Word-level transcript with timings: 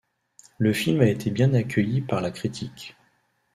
Le 0.57 0.73
film 0.73 1.01
a 1.01 1.05
été 1.07 1.29
bien 1.29 1.53
accueilli 1.53 2.01
par 2.01 2.21
la 2.21 2.31
critique. 2.31 2.97